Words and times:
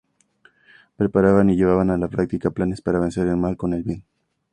Preparaban 0.97 1.51
y 1.51 1.55
llevaban 1.55 1.91
a 1.91 1.97
la 1.99 2.07
práctica 2.07 2.49
planes 2.49 2.81
para 2.81 2.97
"vencer 2.99 3.27
el 3.27 3.37
mal 3.37 3.55
con 3.55 3.71
el 3.75 3.83
bien". 3.83 4.03